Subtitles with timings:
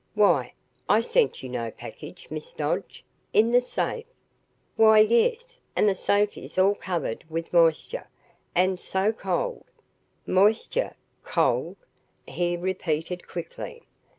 [0.15, 0.53] "Why,
[0.89, 3.03] I sent you no package, Miss Dodge.
[3.33, 4.07] In the safe?"
[4.75, 8.07] "Why, yes, and the safe is all covered with moisture
[8.55, 9.63] and so cold."
[10.25, 11.77] "Moisture cold?"
[12.27, 13.83] he repeated quickly.